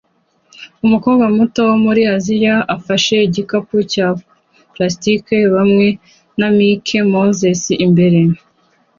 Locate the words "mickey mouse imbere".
6.57-8.19